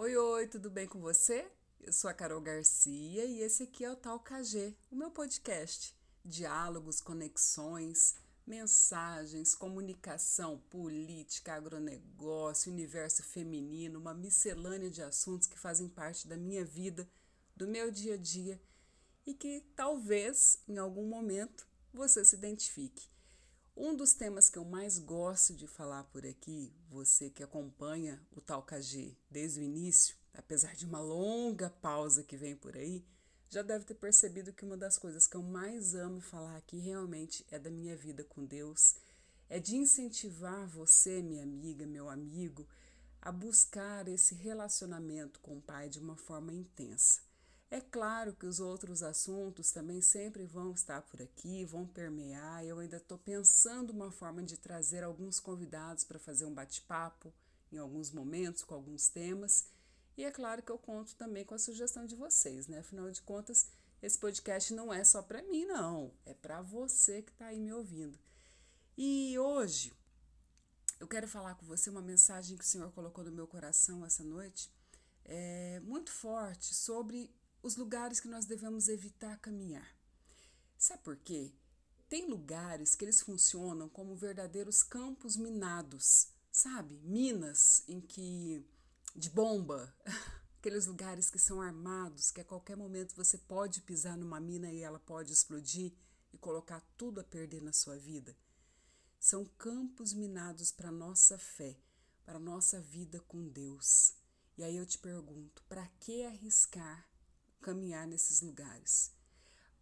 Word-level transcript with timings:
Oi, 0.00 0.16
oi, 0.16 0.46
tudo 0.46 0.70
bem 0.70 0.86
com 0.86 1.00
você? 1.00 1.50
Eu 1.80 1.92
sou 1.92 2.08
a 2.08 2.14
Carol 2.14 2.40
Garcia 2.40 3.24
e 3.24 3.40
esse 3.40 3.64
aqui 3.64 3.84
é 3.84 3.90
o 3.90 3.96
Tal 3.96 4.20
KG, 4.20 4.72
o 4.92 4.94
meu 4.94 5.10
podcast. 5.10 5.92
Diálogos, 6.24 7.00
conexões, 7.00 8.14
mensagens, 8.46 9.56
comunicação, 9.56 10.60
política, 10.70 11.54
agronegócio, 11.54 12.70
universo 12.70 13.24
feminino, 13.24 13.98
uma 13.98 14.14
miscelânea 14.14 14.88
de 14.88 15.02
assuntos 15.02 15.48
que 15.48 15.58
fazem 15.58 15.88
parte 15.88 16.28
da 16.28 16.36
minha 16.36 16.64
vida, 16.64 17.10
do 17.56 17.66
meu 17.66 17.90
dia 17.90 18.14
a 18.14 18.16
dia 18.16 18.62
e 19.26 19.34
que 19.34 19.66
talvez 19.74 20.62
em 20.68 20.78
algum 20.78 21.08
momento 21.08 21.66
você 21.92 22.24
se 22.24 22.36
identifique. 22.36 23.10
Um 23.80 23.94
dos 23.94 24.12
temas 24.12 24.50
que 24.50 24.58
eu 24.58 24.64
mais 24.64 24.98
gosto 24.98 25.54
de 25.54 25.68
falar 25.68 26.02
por 26.02 26.26
aqui, 26.26 26.74
você 26.90 27.30
que 27.30 27.44
acompanha 27.44 28.20
o 28.32 28.40
Tal 28.40 28.60
KG 28.60 29.16
desde 29.30 29.60
o 29.60 29.62
início, 29.62 30.16
apesar 30.34 30.74
de 30.74 30.84
uma 30.84 30.98
longa 30.98 31.70
pausa 31.70 32.24
que 32.24 32.36
vem 32.36 32.56
por 32.56 32.76
aí, 32.76 33.06
já 33.48 33.62
deve 33.62 33.84
ter 33.84 33.94
percebido 33.94 34.52
que 34.52 34.64
uma 34.64 34.76
das 34.76 34.98
coisas 34.98 35.28
que 35.28 35.36
eu 35.36 35.44
mais 35.44 35.94
amo 35.94 36.20
falar 36.20 36.56
aqui 36.56 36.80
realmente 36.80 37.46
é 37.52 37.56
da 37.56 37.70
minha 37.70 37.96
vida 37.96 38.24
com 38.24 38.44
Deus, 38.44 38.96
é 39.48 39.60
de 39.60 39.76
incentivar 39.76 40.66
você, 40.66 41.22
minha 41.22 41.44
amiga, 41.44 41.86
meu 41.86 42.10
amigo, 42.10 42.68
a 43.22 43.30
buscar 43.30 44.08
esse 44.08 44.34
relacionamento 44.34 45.38
com 45.38 45.56
o 45.56 45.62
Pai 45.62 45.88
de 45.88 46.00
uma 46.00 46.16
forma 46.16 46.52
intensa. 46.52 47.20
É 47.70 47.82
claro 47.82 48.34
que 48.34 48.46
os 48.46 48.60
outros 48.60 49.02
assuntos 49.02 49.70
também 49.70 50.00
sempre 50.00 50.44
vão 50.44 50.72
estar 50.72 51.02
por 51.02 51.20
aqui, 51.20 51.66
vão 51.66 51.86
permear. 51.86 52.64
Eu 52.64 52.78
ainda 52.78 52.96
estou 52.96 53.18
pensando 53.18 53.90
uma 53.90 54.10
forma 54.10 54.42
de 54.42 54.56
trazer 54.56 55.04
alguns 55.04 55.38
convidados 55.38 56.02
para 56.02 56.18
fazer 56.18 56.46
um 56.46 56.54
bate-papo 56.54 57.32
em 57.70 57.76
alguns 57.76 58.10
momentos 58.10 58.64
com 58.64 58.74
alguns 58.74 59.08
temas. 59.08 59.66
E 60.16 60.24
é 60.24 60.30
claro 60.30 60.62
que 60.62 60.72
eu 60.72 60.78
conto 60.78 61.14
também 61.14 61.44
com 61.44 61.54
a 61.54 61.58
sugestão 61.58 62.06
de 62.06 62.16
vocês, 62.16 62.66
né? 62.66 62.78
Afinal 62.78 63.10
de 63.10 63.20
contas, 63.20 63.66
esse 64.02 64.18
podcast 64.18 64.72
não 64.72 64.92
é 64.92 65.04
só 65.04 65.20
para 65.20 65.42
mim, 65.42 65.66
não. 65.66 66.10
É 66.24 66.32
para 66.32 66.62
você 66.62 67.20
que 67.20 67.32
está 67.32 67.46
aí 67.46 67.60
me 67.60 67.72
ouvindo. 67.72 68.18
E 68.96 69.38
hoje 69.38 69.92
eu 70.98 71.06
quero 71.06 71.28
falar 71.28 71.54
com 71.54 71.66
você 71.66 71.90
uma 71.90 72.02
mensagem 72.02 72.56
que 72.56 72.64
o 72.64 72.66
Senhor 72.66 72.90
colocou 72.92 73.22
no 73.22 73.30
meu 73.30 73.46
coração 73.46 74.04
essa 74.04 74.24
noite, 74.24 74.70
é 75.24 75.78
muito 75.80 76.10
forte 76.10 76.74
sobre 76.74 77.30
os 77.62 77.76
lugares 77.76 78.20
que 78.20 78.28
nós 78.28 78.46
devemos 78.46 78.88
evitar 78.88 79.38
caminhar. 79.38 79.96
Sabe 80.76 81.02
por 81.02 81.16
quê? 81.16 81.52
Tem 82.08 82.26
lugares 82.28 82.94
que 82.94 83.04
eles 83.04 83.20
funcionam 83.20 83.88
como 83.88 84.16
verdadeiros 84.16 84.82
campos 84.82 85.36
minados, 85.36 86.28
sabe? 86.50 86.98
Minas 87.02 87.82
em 87.88 88.00
que 88.00 88.64
de 89.14 89.28
bomba, 89.28 89.94
aqueles 90.58 90.86
lugares 90.86 91.30
que 91.30 91.38
são 91.38 91.60
armados, 91.60 92.30
que 92.30 92.40
a 92.40 92.44
qualquer 92.44 92.76
momento 92.76 93.14
você 93.14 93.36
pode 93.36 93.80
pisar 93.82 94.16
numa 94.16 94.40
mina 94.40 94.72
e 94.72 94.80
ela 94.80 94.98
pode 94.98 95.32
explodir 95.32 95.92
e 96.32 96.38
colocar 96.38 96.80
tudo 96.96 97.20
a 97.20 97.24
perder 97.24 97.60
na 97.60 97.72
sua 97.72 97.96
vida. 97.98 98.36
São 99.18 99.44
campos 99.44 100.14
minados 100.14 100.70
para 100.70 100.92
nossa 100.92 101.36
fé, 101.38 101.76
para 102.24 102.38
nossa 102.38 102.80
vida 102.80 103.20
com 103.20 103.48
Deus. 103.48 104.14
E 104.56 104.62
aí 104.62 104.76
eu 104.76 104.86
te 104.86 104.98
pergunto, 104.98 105.62
para 105.68 105.86
que 106.00 106.24
arriscar 106.24 107.08
caminhar 107.60 108.06
nesses 108.06 108.40
lugares. 108.40 109.12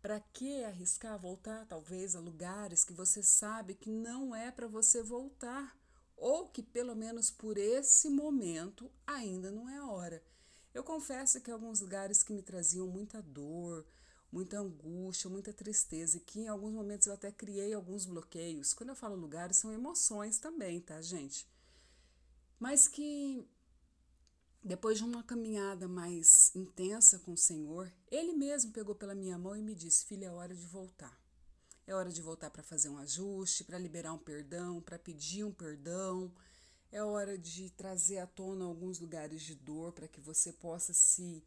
Para 0.01 0.21
que 0.21 0.63
arriscar 0.65 1.19
voltar, 1.19 1.67
talvez, 1.67 2.15
a 2.15 2.21
lugares 2.21 2.85
que 2.85 2.93
você 2.93 3.23
sabe 3.23 3.75
que 3.75 3.91
não 3.91 4.35
é 4.35 4.51
para 4.51 4.69
você 4.69 5.03
voltar, 5.03 5.77
ou 6.17 6.49
que 6.49 6.63
pelo 6.63 6.95
menos 6.95 7.31
por 7.31 7.59
esse 7.59 8.09
momento 8.09 8.91
ainda 9.07 9.51
não 9.51 9.69
é 9.69 9.77
a 9.77 9.87
hora? 9.87 10.23
Eu 10.73 10.85
confesso 10.85 11.41
que 11.41 11.51
alguns 11.51 11.81
lugares 11.81 12.23
que 12.23 12.33
me 12.33 12.43
traziam 12.43 12.87
muita 12.87 13.21
dor, 13.23 13.87
muita 14.31 14.59
angústia, 14.59 15.31
muita 15.31 15.53
tristeza, 15.53 16.19
e 16.19 16.21
que 16.21 16.41
em 16.41 16.49
alguns 16.49 16.73
momentos 16.73 17.07
eu 17.07 17.15
até 17.15 17.33
criei 17.33 17.73
alguns 17.73 18.05
bloqueios. 18.05 18.75
Quando 18.75 18.91
eu 18.91 18.97
falo 18.97 19.17
lugares, 19.17 19.57
são 19.57 19.73
emoções 19.73 20.39
também, 20.39 20.81
tá, 20.81 21.01
gente? 21.01 21.48
Mas 22.59 22.89
que 22.89 23.47
depois 24.67 24.99
de 24.99 25.05
uma 25.05 25.23
caminhada 25.23 25.87
mais 25.87 26.51
intensa 26.55 27.21
com 27.21 27.33
o 27.33 27.37
Senhor, 27.37 27.93
Ele 28.11 28.33
mesmo 28.33 28.73
pegou 28.73 28.97
pela 28.97 29.15
minha 29.15 29.39
mão 29.39 29.55
e 29.55 29.63
me 29.63 29.77
disse: 29.77 30.05
Filha, 30.05 30.27
é 30.27 30.31
hora 30.31 30.55
de 30.55 30.67
voltar. 30.67 31.17
É 31.87 31.95
hora 31.95 32.11
de 32.11 32.21
voltar 32.21 32.51
para 32.51 32.65
fazer 32.65 32.89
um 32.89 32.99
ajuste, 32.99 33.63
para 33.63 33.79
liberar 33.79 34.13
um 34.13 34.19
perdão, 34.19 34.83
para 34.83 34.99
pedir 34.99 35.45
um 35.45 35.53
perdão. 35.53 36.35
É 36.91 37.01
hora 37.01 37.39
de 37.39 37.71
trazer 37.71 38.19
à 38.19 38.27
tona 38.27 38.65
alguns 38.65 38.99
lugares 38.99 39.43
de 39.43 39.55
dor 39.55 39.93
para 39.93 40.09
que 40.09 40.21
você 40.21 40.53
possa 40.53 40.93
se 40.93 41.45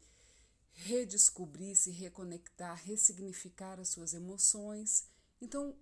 redescobrir, 0.72 1.76
se 1.76 1.90
reconectar, 1.90 2.82
ressignificar 2.86 3.78
as 3.78 3.90
suas 3.90 4.14
emoções. 4.14 5.04
Então, 5.42 5.76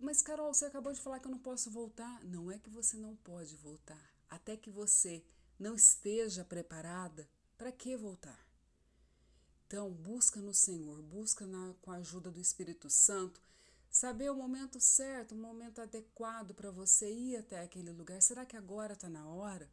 mas 0.00 0.20
Carol, 0.20 0.52
você 0.52 0.64
acabou 0.64 0.92
de 0.92 1.00
falar 1.00 1.20
que 1.20 1.28
eu 1.28 1.32
não 1.32 1.38
posso 1.38 1.70
voltar. 1.70 2.24
Não 2.24 2.50
é 2.50 2.58
que 2.58 2.70
você 2.70 2.96
não 2.96 3.14
pode 3.14 3.54
voltar. 3.54 4.12
Até 4.28 4.56
que 4.56 4.70
você 4.70 5.24
não 5.58 5.74
esteja 5.74 6.44
preparada, 6.44 7.28
para 7.56 7.72
que 7.72 7.96
voltar? 7.96 8.44
Então, 9.66 9.90
busca 9.90 10.40
no 10.40 10.54
Senhor, 10.54 11.02
busca 11.02 11.46
na, 11.46 11.74
com 11.80 11.90
a 11.90 11.96
ajuda 11.96 12.30
do 12.30 12.40
Espírito 12.40 12.90
Santo, 12.90 13.40
saber 13.90 14.30
o 14.30 14.34
momento 14.34 14.80
certo, 14.80 15.32
o 15.32 15.38
momento 15.38 15.80
adequado 15.80 16.54
para 16.54 16.70
você 16.70 17.10
ir 17.12 17.36
até 17.36 17.60
aquele 17.60 17.90
lugar. 17.90 18.20
Será 18.20 18.44
que 18.44 18.56
agora 18.56 18.92
está 18.92 19.08
na 19.08 19.26
hora? 19.28 19.70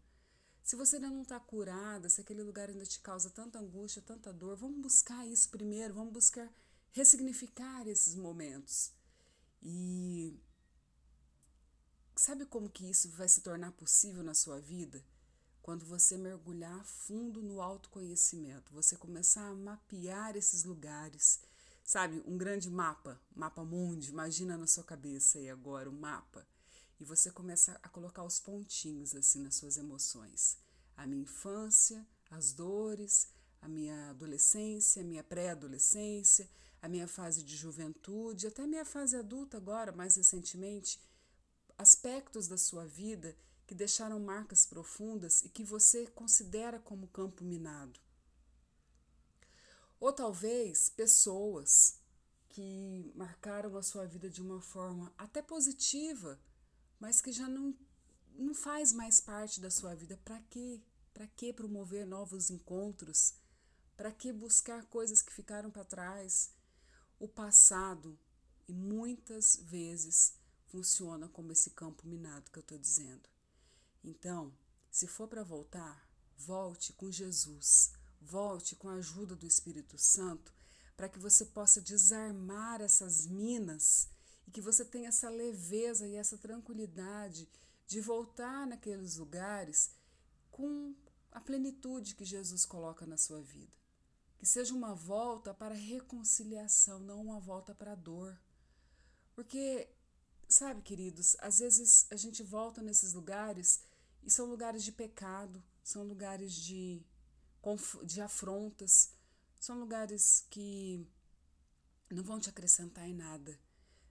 Se 0.63 0.75
você 0.75 0.97
ainda 0.97 1.09
não 1.09 1.23
está 1.23 1.39
curada, 1.39 2.07
se 2.07 2.21
aquele 2.21 2.43
lugar 2.43 2.69
ainda 2.69 2.85
te 2.85 2.99
causa 2.99 3.29
tanta 3.29 3.59
angústia, 3.59 4.01
tanta 4.01 4.31
dor, 4.31 4.55
vamos 4.55 4.81
buscar 4.81 5.27
isso 5.27 5.49
primeiro, 5.49 5.93
vamos 5.93 6.13
buscar 6.13 6.51
ressignificar 6.91 7.87
esses 7.87 8.15
momentos. 8.15 8.93
E 9.61 10.39
sabe 12.15 12.45
como 12.45 12.69
que 12.69 12.89
isso 12.89 13.09
vai 13.09 13.27
se 13.27 13.41
tornar 13.41 13.71
possível 13.71 14.23
na 14.23 14.33
sua 14.33 14.59
vida? 14.59 15.03
Quando 15.61 15.85
você 15.85 16.17
mergulhar 16.17 16.83
fundo 16.83 17.41
no 17.41 17.61
autoconhecimento, 17.61 18.73
você 18.73 18.97
começar 18.97 19.47
a 19.47 19.53
mapear 19.53 20.35
esses 20.35 20.63
lugares, 20.63 21.39
sabe? 21.83 22.23
Um 22.25 22.35
grande 22.35 22.69
mapa, 22.69 23.21
mapa 23.35 23.63
mundi, 23.63 24.09
imagina 24.09 24.57
na 24.57 24.65
sua 24.65 24.83
cabeça 24.83 25.37
aí 25.37 25.49
agora 25.49 25.87
o 25.87 25.93
um 25.93 25.99
mapa. 25.99 26.47
E 26.99 27.05
você 27.05 27.29
começa 27.29 27.79
a 27.83 27.89
colocar 27.89 28.23
os 28.23 28.39
pontinhos 28.39 29.15
assim 29.15 29.43
nas 29.43 29.55
suas 29.55 29.77
emoções. 29.77 30.57
A 30.97 31.05
minha 31.05 31.23
infância, 31.23 32.05
as 32.29 32.53
dores, 32.53 33.27
a 33.61 33.67
minha 33.67 34.09
adolescência, 34.09 35.03
a 35.03 35.05
minha 35.05 35.23
pré-adolescência, 35.23 36.49
a 36.81 36.89
minha 36.89 37.07
fase 37.07 37.43
de 37.43 37.55
juventude, 37.55 38.47
até 38.47 38.63
a 38.63 38.67
minha 38.67 38.85
fase 38.85 39.15
adulta 39.15 39.57
agora, 39.57 39.91
mais 39.91 40.15
recentemente, 40.15 40.99
aspectos 41.77 42.47
da 42.47 42.57
sua 42.57 42.85
vida 42.85 43.35
que 43.71 43.75
deixaram 43.75 44.19
marcas 44.19 44.65
profundas 44.65 45.45
e 45.45 45.49
que 45.49 45.63
você 45.63 46.05
considera 46.07 46.77
como 46.77 47.07
campo 47.07 47.41
minado. 47.41 48.01
Ou 49.97 50.11
talvez 50.11 50.89
pessoas 50.89 51.97
que 52.49 53.13
marcaram 53.15 53.77
a 53.77 53.81
sua 53.81 54.05
vida 54.05 54.29
de 54.29 54.41
uma 54.41 54.59
forma 54.59 55.13
até 55.17 55.41
positiva, 55.41 56.37
mas 56.99 57.21
que 57.21 57.31
já 57.31 57.47
não, 57.47 57.73
não 58.35 58.53
faz 58.53 58.91
mais 58.91 59.21
parte 59.21 59.61
da 59.61 59.71
sua 59.71 59.95
vida. 59.95 60.19
Para 60.25 60.41
quê? 60.49 60.81
Para 61.13 61.27
que 61.27 61.53
promover 61.53 62.05
novos 62.05 62.49
encontros? 62.49 63.35
Para 63.95 64.11
que 64.11 64.33
buscar 64.33 64.83
coisas 64.87 65.21
que 65.21 65.31
ficaram 65.31 65.71
para 65.71 65.85
trás? 65.85 66.51
O 67.17 67.25
passado, 67.25 68.19
e 68.67 68.73
muitas 68.73 69.55
vezes, 69.55 70.33
funciona 70.65 71.29
como 71.29 71.53
esse 71.53 71.69
campo 71.69 72.05
minado 72.05 72.51
que 72.51 72.59
eu 72.59 72.63
estou 72.63 72.77
dizendo. 72.77 73.31
Então, 74.03 74.53
se 74.89 75.07
for 75.07 75.27
para 75.27 75.43
voltar, 75.43 76.07
volte 76.37 76.93
com 76.93 77.11
Jesus, 77.11 77.91
volte 78.19 78.75
com 78.75 78.89
a 78.89 78.95
ajuda 78.95 79.35
do 79.35 79.45
Espírito 79.45 79.97
Santo, 79.97 80.53
para 80.97 81.09
que 81.09 81.19
você 81.19 81.45
possa 81.45 81.81
desarmar 81.81 82.81
essas 82.81 83.25
minas 83.25 84.09
e 84.47 84.51
que 84.51 84.61
você 84.61 84.83
tenha 84.83 85.09
essa 85.09 85.29
leveza 85.29 86.07
e 86.07 86.15
essa 86.15 86.37
tranquilidade 86.37 87.47
de 87.87 88.01
voltar 88.01 88.67
naqueles 88.67 89.17
lugares 89.17 89.91
com 90.49 90.95
a 91.31 91.39
plenitude 91.39 92.15
que 92.15 92.25
Jesus 92.25 92.65
coloca 92.65 93.05
na 93.05 93.17
sua 93.17 93.41
vida. 93.41 93.73
Que 94.37 94.45
seja 94.45 94.73
uma 94.73 94.93
volta 94.93 95.53
para 95.53 95.73
reconciliação, 95.73 96.99
não 96.99 97.21
uma 97.21 97.39
volta 97.39 97.73
para 97.73 97.95
dor. 97.95 98.39
Porque, 99.33 99.87
sabe, 100.47 100.81
queridos, 100.81 101.35
às 101.39 101.59
vezes 101.59 102.07
a 102.09 102.15
gente 102.15 102.43
volta 102.43 102.81
nesses 102.81 103.13
lugares 103.13 103.81
e 104.23 104.29
são 104.29 104.45
lugares 104.45 104.83
de 104.83 104.91
pecado, 104.91 105.63
são 105.83 106.03
lugares 106.03 106.53
de, 106.53 107.03
de 108.05 108.21
afrontas, 108.21 109.13
são 109.59 109.79
lugares 109.79 110.45
que 110.49 111.07
não 112.09 112.23
vão 112.23 112.39
te 112.39 112.49
acrescentar 112.49 113.07
em 113.07 113.13
nada. 113.13 113.59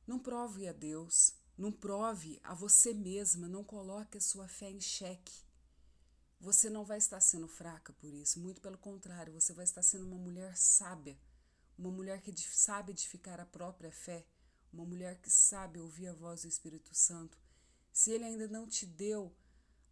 Não 0.06 0.18
prove 0.18 0.66
a 0.66 0.72
Deus, 0.72 1.34
não 1.56 1.70
prove 1.70 2.40
a 2.42 2.54
você 2.54 2.92
mesma, 2.92 3.48
não 3.48 3.62
coloque 3.62 4.18
a 4.18 4.20
sua 4.20 4.48
fé 4.48 4.70
em 4.70 4.80
xeque. 4.80 5.44
você 6.40 6.70
não 6.70 6.84
vai 6.84 6.96
estar 6.96 7.20
sendo 7.20 7.46
fraca 7.46 7.92
por 7.92 8.14
isso, 8.14 8.40
muito 8.40 8.62
pelo 8.62 8.78
contrário, 8.78 9.32
você 9.32 9.52
vai 9.52 9.64
estar 9.64 9.82
sendo 9.82 10.06
uma 10.06 10.16
mulher 10.16 10.56
sábia, 10.56 11.18
uma 11.76 11.90
mulher 11.90 12.22
que 12.22 12.32
sabe 12.40 12.92
edificar 12.92 13.38
a 13.38 13.44
própria 13.44 13.92
fé, 13.92 14.26
uma 14.72 14.86
mulher 14.86 15.20
que 15.20 15.28
sabe 15.30 15.78
ouvir 15.78 16.08
a 16.08 16.14
voz 16.14 16.42
do 16.42 16.48
Espírito 16.48 16.94
Santo. 16.94 17.38
Se 17.92 18.10
ele 18.10 18.24
ainda 18.24 18.48
não 18.48 18.66
te 18.66 18.86
deu 18.86 19.34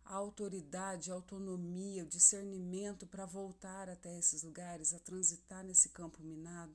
a 0.09 0.15
autoridade, 0.15 1.11
a 1.11 1.15
autonomia, 1.15 2.03
o 2.03 2.09
discernimento 2.09 3.07
para 3.07 3.27
voltar 3.27 3.91
até 3.91 4.19
esses 4.19 4.43
lugares, 4.43 4.95
a 4.95 4.99
transitar 4.99 5.63
nesse 5.63 5.91
campo 5.91 6.23
minado, 6.23 6.75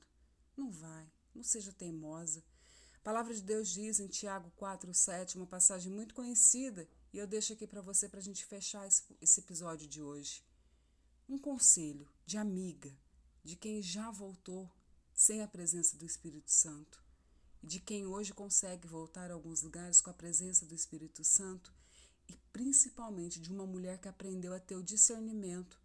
não 0.56 0.70
vai, 0.70 1.10
não 1.34 1.42
seja 1.42 1.72
teimosa. 1.72 2.44
A 2.94 3.00
palavra 3.02 3.34
de 3.34 3.42
Deus 3.42 3.68
diz 3.68 3.98
em 3.98 4.06
Tiago 4.06 4.52
4, 4.54 4.94
7, 4.94 5.36
uma 5.36 5.48
passagem 5.48 5.92
muito 5.92 6.14
conhecida, 6.14 6.88
e 7.12 7.18
eu 7.18 7.26
deixo 7.26 7.52
aqui 7.52 7.66
para 7.66 7.80
você 7.80 8.08
para 8.08 8.20
a 8.20 8.22
gente 8.22 8.46
fechar 8.46 8.86
esse, 8.86 9.02
esse 9.20 9.40
episódio 9.40 9.88
de 9.88 10.00
hoje. 10.00 10.44
Um 11.28 11.36
conselho 11.36 12.08
de 12.24 12.38
amiga, 12.38 12.96
de 13.42 13.56
quem 13.56 13.82
já 13.82 14.12
voltou 14.12 14.70
sem 15.12 15.42
a 15.42 15.48
presença 15.48 15.96
do 15.96 16.06
Espírito 16.06 16.52
Santo, 16.52 17.02
e 17.60 17.66
de 17.66 17.80
quem 17.80 18.06
hoje 18.06 18.32
consegue 18.32 18.86
voltar 18.86 19.32
a 19.32 19.34
alguns 19.34 19.60
lugares 19.60 20.00
com 20.00 20.10
a 20.10 20.14
presença 20.14 20.64
do 20.64 20.74
Espírito 20.74 21.24
Santo 21.24 21.74
principalmente 22.54 23.40
de 23.40 23.50
uma 23.50 23.66
mulher 23.66 23.98
que 23.98 24.06
aprendeu 24.06 24.54
a 24.54 24.60
ter 24.60 24.76
o 24.76 24.82
discernimento 24.82 25.76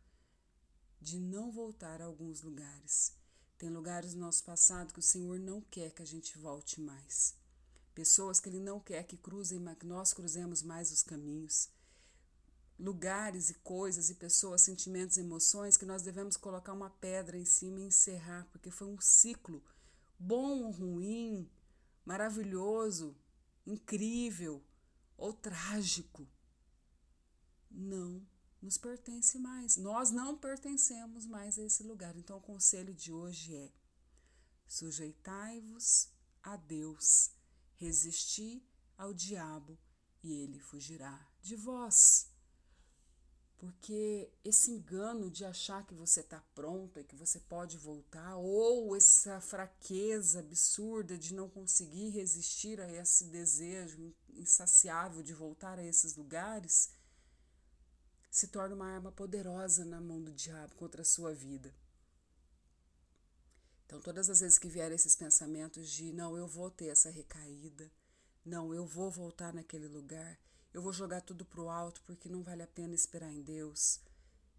de 1.02 1.18
não 1.18 1.52
voltar 1.52 2.00
a 2.00 2.06
alguns 2.06 2.44
lugares. 2.44 3.12
Tem 3.58 3.72
lugares 3.72 4.14
no 4.14 4.20
nosso 4.20 4.44
passado 4.44 4.94
que 4.94 5.00
o 5.00 5.04
Senhor 5.04 5.40
não 5.40 5.62
quer 5.62 5.92
que 5.92 6.04
a 6.04 6.06
gente 6.06 6.38
volte 6.38 6.80
mais. 6.80 7.34
Pessoas 7.96 8.40
que 8.40 8.48
Ele 8.48 8.60
não 8.60 8.80
quer 8.80 9.02
que 9.02 9.18
cruzem, 9.18 9.60
que 9.80 9.86
nós 9.88 10.14
cruzemos 10.14 10.62
mais 10.62 10.92
os 10.92 11.02
caminhos. 11.02 11.70
Lugares 12.78 13.50
e 13.50 13.56
coisas 13.56 14.12
e 14.12 14.14
pessoas, 14.14 14.62
sentimentos 14.62 15.18
e 15.18 15.22
emoções 15.22 15.76
que 15.76 15.88
nós 15.88 16.04
devemos 16.04 16.38
colocar 16.38 16.74
uma 16.74 16.92
pedra 16.92 17.36
em 17.36 17.46
cima 17.46 17.80
e 17.80 17.88
encerrar, 17.88 18.48
porque 18.52 18.70
foi 18.70 18.88
um 18.88 19.02
ciclo 19.02 19.64
bom 20.20 20.70
ruim, 20.70 21.50
maravilhoso, 22.06 23.18
incrível, 23.66 24.64
ou 25.18 25.34
trágico 25.34 26.28
não 27.80 28.26
nos 28.62 28.78
pertence 28.78 29.40
mais. 29.40 29.78
Nós 29.78 30.12
não 30.12 30.38
pertencemos 30.38 31.26
mais 31.26 31.58
a 31.58 31.64
esse 31.64 31.84
lugar. 31.84 32.16
Então, 32.16 32.38
o 32.38 32.42
conselho 32.42 32.94
de 32.94 33.12
hoje 33.12 33.56
é: 33.56 33.72
sujeitai-vos 34.68 36.10
a 36.44 36.56
Deus, 36.56 37.32
resisti 37.78 38.64
ao 38.98 39.14
diabo 39.14 39.78
e 40.22 40.34
ele 40.34 40.60
fugirá 40.60 41.28
de 41.42 41.56
vós. 41.56 42.30
Porque 43.58 44.32
esse 44.42 44.72
engano 44.72 45.30
de 45.30 45.44
achar 45.44 45.86
que 45.86 45.94
você 45.94 46.22
está 46.22 46.40
pronta 46.56 47.02
e 47.02 47.04
que 47.04 47.16
você 47.16 47.42
pode 47.42 47.78
voltar, 47.78 48.38
ou 48.38 48.96
essa 48.96 49.42
fraqueza 49.42 50.40
absurda 50.40 51.18
de 51.18 51.34
não 51.34 51.50
conseguir 51.50 52.08
resistir 52.10 52.80
a 52.80 52.90
esse 52.90 53.26
desejo 53.26 54.16
insaciável 54.30 55.22
de 55.22 55.34
voltar 55.34 55.78
a 55.78 55.84
esses 55.84 56.16
lugares, 56.16 56.90
se 58.30 58.48
torna 58.48 58.76
uma 58.76 58.88
arma 58.88 59.12
poderosa 59.12 59.84
na 59.84 60.00
mão 60.00 60.22
do 60.22 60.32
diabo 60.32 60.76
contra 60.76 61.02
a 61.02 61.06
sua 61.06 61.34
vida. 61.34 61.74
Então, 63.86 64.00
todas 64.00 64.30
as 64.30 64.40
vezes 64.40 64.60
que 64.60 64.68
vierem 64.68 64.96
esses 64.96 65.16
pensamentos 65.16 65.90
de 65.90 66.14
não, 66.14 66.38
eu 66.38 66.48
vou 66.48 66.70
ter 66.70 66.88
essa 66.88 67.10
recaída, 67.10 67.92
não, 68.46 68.74
eu 68.74 68.86
vou 68.86 69.10
voltar 69.10 69.52
naquele 69.54 69.88
lugar, 69.88 70.40
eu 70.72 70.82
vou 70.82 70.94
jogar 70.94 71.22
tudo 71.22 71.44
pro 71.44 71.70
alto 71.70 72.02
porque 72.04 72.30
não 72.30 72.44
vale 72.44 72.62
a 72.62 72.68
pena 72.68 72.94
esperar 72.94 73.32
em 73.32 73.42
Deus. 73.42 74.00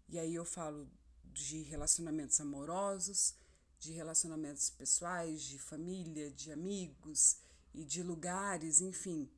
E 0.09 0.19
aí 0.19 0.35
eu 0.35 0.43
falo 0.43 0.89
de 1.23 1.61
relacionamentos 1.63 2.39
amorosos, 2.41 3.33
de 3.79 3.93
relacionamentos 3.93 4.69
pessoais, 4.69 5.41
de 5.41 5.57
família, 5.57 6.29
de 6.29 6.51
amigos 6.51 7.37
e 7.73 7.85
de 7.85 8.03
lugares, 8.03 8.81
enfim. 8.81 9.31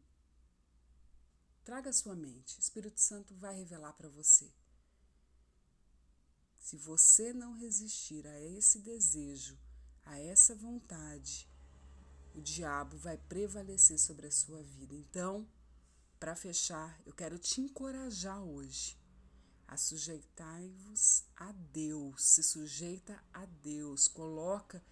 Traga 1.64 1.90
a 1.90 1.94
sua 1.94 2.16
mente. 2.16 2.58
O 2.58 2.60
Espírito 2.60 3.00
Santo 3.00 3.34
vai 3.36 3.56
revelar 3.56 3.94
para 3.94 4.10
você. 4.10 4.52
Se 6.58 6.76
você 6.78 7.34
não 7.34 7.54
resistir 7.54 8.26
a 8.28 8.40
esse 8.40 8.80
desejo, 8.80 9.58
a 10.06 10.20
essa 10.20 10.56
vontade, 10.56 11.48
o 12.34 12.42
diabo 12.42 12.98
vai 12.98 13.18
prevalecer 13.18 14.00
sobre 14.00 14.28
a 14.28 14.32
sua 14.32 14.62
vida. 14.64 14.94
Então, 14.96 15.48
para 16.20 16.36
fechar, 16.36 17.02
eu 17.06 17.14
quero 17.14 17.38
te 17.38 17.62
encorajar 17.62 18.42
hoje 18.42 18.98
a 19.68 19.78
sujeitar-vos 19.78 21.24
a 21.36 21.52
Deus, 21.52 22.24
se 22.24 22.44
sujeita 22.44 23.22
a 23.34 23.46
Deus, 23.46 24.08
coloca 24.08 24.84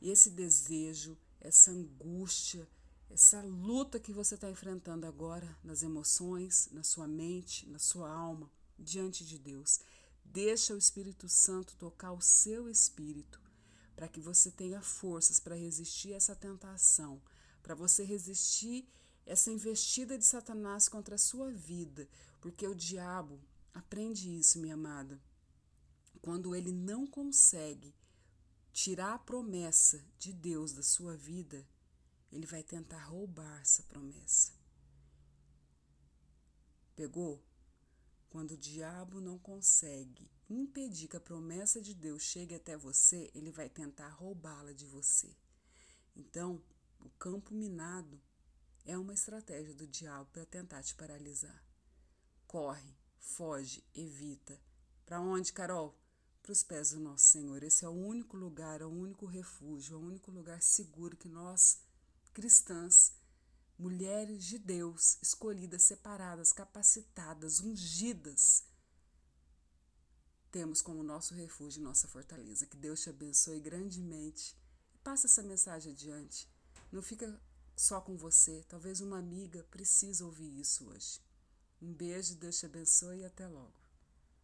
esse 0.00 0.30
desejo, 0.30 1.16
essa 1.40 1.70
angústia, 1.70 2.66
essa 3.08 3.40
luta 3.42 4.00
que 4.00 4.12
você 4.12 4.34
está 4.34 4.50
enfrentando 4.50 5.06
agora 5.06 5.56
nas 5.62 5.82
emoções, 5.82 6.68
na 6.72 6.82
sua 6.82 7.06
mente, 7.06 7.66
na 7.68 7.78
sua 7.78 8.10
alma, 8.10 8.50
diante 8.78 9.24
de 9.24 9.38
Deus. 9.38 9.80
Deixa 10.24 10.74
o 10.74 10.78
Espírito 10.78 11.28
Santo 11.28 11.76
tocar 11.76 12.12
o 12.12 12.20
seu 12.20 12.68
espírito 12.68 13.40
para 13.94 14.08
que 14.08 14.20
você 14.20 14.50
tenha 14.50 14.82
forças 14.82 15.40
para 15.40 15.54
resistir 15.54 16.12
essa 16.12 16.36
tentação, 16.36 17.22
para 17.62 17.74
você 17.74 18.04
resistir 18.04 18.86
essa 19.24 19.50
investida 19.50 20.18
de 20.18 20.24
Satanás 20.24 20.88
contra 20.88 21.14
a 21.14 21.18
sua 21.18 21.50
vida, 21.50 22.08
porque 22.40 22.66
o 22.66 22.74
diabo 22.74 23.40
aprende 23.72 24.38
isso, 24.38 24.58
minha 24.58 24.74
amada. 24.74 25.20
Quando 26.20 26.54
ele 26.54 26.72
não 26.72 27.06
consegue 27.06 27.94
tirar 28.72 29.14
a 29.14 29.18
promessa 29.18 30.04
de 30.18 30.32
Deus 30.32 30.72
da 30.72 30.82
sua 30.82 31.16
vida, 31.16 31.66
ele 32.30 32.46
vai 32.46 32.62
tentar 32.62 33.02
roubar 33.04 33.60
essa 33.60 33.82
promessa. 33.84 34.52
Pegou? 36.94 37.42
Quando 38.28 38.52
o 38.52 38.56
diabo 38.56 39.20
não 39.20 39.38
consegue 39.38 40.30
impedir 40.48 41.08
que 41.08 41.16
a 41.16 41.20
promessa 41.20 41.80
de 41.80 41.94
Deus 41.94 42.22
chegue 42.22 42.54
até 42.54 42.76
você, 42.76 43.30
ele 43.34 43.50
vai 43.50 43.68
tentar 43.68 44.08
roubá-la 44.08 44.72
de 44.72 44.86
você. 44.86 45.34
Então, 46.14 46.62
o 47.00 47.10
campo 47.10 47.54
minado 47.54 48.20
é 48.84 48.96
uma 48.96 49.14
estratégia 49.14 49.74
do 49.74 49.86
diabo 49.86 50.30
para 50.32 50.46
tentar 50.46 50.82
te 50.82 50.94
paralisar. 50.94 51.62
Corre, 52.46 52.94
foge, 53.18 53.84
evita. 53.94 54.60
Para 55.04 55.20
onde, 55.20 55.52
Carol? 55.52 55.98
Para 56.42 56.52
os 56.52 56.62
pés 56.62 56.90
do 56.90 57.00
nosso 57.00 57.26
Senhor. 57.26 57.62
Esse 57.62 57.84
é 57.84 57.88
o 57.88 57.92
único 57.92 58.36
lugar, 58.36 58.80
é 58.80 58.84
o 58.84 58.88
único 58.88 59.26
refúgio, 59.26 59.94
é 59.94 59.98
o 59.98 60.02
único 60.02 60.30
lugar 60.30 60.62
seguro 60.62 61.16
que 61.16 61.28
nós, 61.28 61.80
cristãs, 62.36 63.14
mulheres 63.78 64.44
de 64.44 64.58
Deus, 64.58 65.16
escolhidas, 65.22 65.84
separadas, 65.84 66.52
capacitadas, 66.52 67.60
ungidas, 67.60 68.62
temos 70.50 70.82
como 70.82 71.02
nosso 71.02 71.32
refúgio 71.32 71.82
nossa 71.82 72.06
fortaleza. 72.06 72.66
Que 72.66 72.76
Deus 72.76 73.00
te 73.00 73.08
abençoe 73.08 73.58
grandemente. 73.58 74.54
Passa 75.02 75.26
essa 75.26 75.42
mensagem 75.42 75.94
adiante. 75.94 76.46
Não 76.92 77.00
fica 77.00 77.40
só 77.74 78.02
com 78.02 78.18
você. 78.18 78.62
Talvez 78.68 79.00
uma 79.00 79.18
amiga 79.18 79.64
precise 79.70 80.22
ouvir 80.22 80.60
isso 80.60 80.90
hoje. 80.90 81.22
Um 81.80 81.94
beijo, 81.94 82.36
Deus 82.36 82.58
te 82.58 82.66
abençoe 82.66 83.20
e 83.20 83.24
até 83.24 83.48
logo. 83.48 83.85